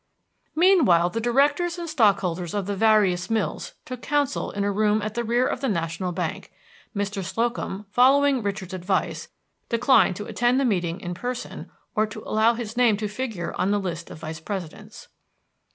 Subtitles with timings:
[0.55, 5.13] Meanwhile the directors and stockholders of the various mills took counsel in a room at
[5.13, 6.51] the rear of the National Bank.
[6.95, 7.23] Mr.
[7.23, 9.27] Slocum, following Richard's advice,
[9.69, 13.69] declined to attend the meeting in person, or to allow his name to figure on
[13.69, 15.07] the list of vice presidents.